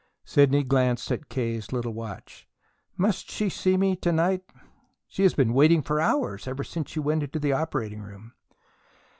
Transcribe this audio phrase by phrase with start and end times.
[0.25, 2.47] Sidney glanced at K.'s little watch.
[2.97, 4.41] "Must she see me to night?"
[5.07, 8.33] "She has been waiting for hours ever since you went to the operating room."